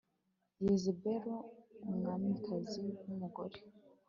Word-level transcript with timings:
Yezebeli 0.65 1.35
umwamikazi 1.89 2.81
w 3.01 3.05
umugome 3.11 3.59